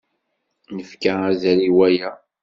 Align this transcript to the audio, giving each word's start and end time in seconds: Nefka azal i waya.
Nefka 0.75 1.11
azal 1.29 1.59
i 1.69 1.71
waya. 1.77 2.11